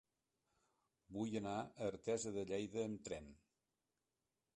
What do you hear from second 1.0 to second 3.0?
Vull anar a Artesa de Lleida